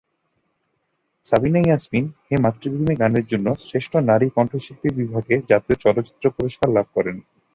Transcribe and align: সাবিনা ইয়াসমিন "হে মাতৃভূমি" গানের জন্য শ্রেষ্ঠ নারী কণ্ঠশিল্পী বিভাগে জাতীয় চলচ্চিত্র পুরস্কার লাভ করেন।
সাবিনা 1.25 1.59
ইয়াসমিন 1.63 2.05
"হে 2.27 2.35
মাতৃভূমি" 2.37 2.93
গানের 2.95 3.25
জন্য 3.25 3.47
শ্রেষ্ঠ 3.65 3.93
নারী 4.09 4.27
কণ্ঠশিল্পী 4.35 4.89
বিভাগে 4.99 5.35
জাতীয় 5.49 5.77
চলচ্চিত্র 5.83 6.25
পুরস্কার 6.29 6.67
লাভ 6.69 6.87
করেন। 6.95 7.17